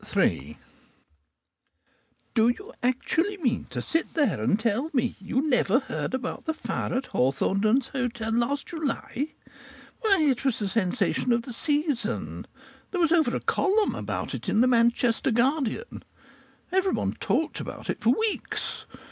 III 0.17 0.57
Do 2.33 2.47
you 2.49 2.73
actually 2.81 3.37
mean 3.37 3.65
to 3.69 3.83
sit 3.83 4.15
there 4.15 4.41
and 4.41 4.59
tell 4.59 4.89
me 4.93 5.15
you 5.21 5.47
never 5.47 5.77
heard 5.77 6.15
about 6.15 6.45
the 6.45 6.55
fire 6.55 6.91
at 6.95 7.05
Hawthornden's 7.11 7.89
Hotel 7.89 8.31
last 8.31 8.65
July? 8.65 9.35
Why, 9.99 10.21
it 10.27 10.43
was 10.43 10.57
the 10.57 10.69
sensation 10.69 11.31
of 11.31 11.43
the 11.43 11.53
season. 11.53 12.47
There 12.89 12.99
was 12.99 13.11
over 13.11 13.35
a 13.35 13.39
column 13.39 13.93
about 13.93 14.33
it 14.33 14.49
in 14.49 14.61
the 14.61 14.67
Manchester 14.67 15.29
Guardian. 15.29 16.01
Everybody 16.71 17.11
talked 17.19 17.59
of 17.59 17.67
it 17.87 18.01
for 18.01 18.09
weeks.... 18.09 18.85